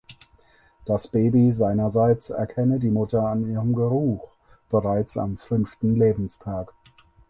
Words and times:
Das 0.85 1.09
Baby 1.09 1.51
seinerseits 1.51 2.31
erkenne 2.31 2.79
die 2.79 2.89
Mutter 2.89 3.27
an 3.27 3.47
ihrem 3.47 3.75
Geruch 3.75 4.35
bereits 4.67 5.15
am 5.15 5.37
fünften 5.37 5.95
Lebenstag. 5.95 6.73